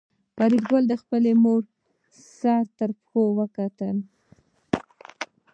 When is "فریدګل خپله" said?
0.35-1.31